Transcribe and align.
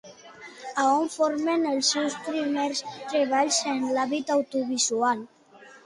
A 0.83 0.85
on 1.01 1.09
foren 1.15 1.67
els 1.73 1.91
seus 1.97 2.17
primers 2.31 2.83
treballs 3.15 3.63
en 3.77 3.89
l'àmbit 3.95 4.37
audiovisual? 4.41 5.27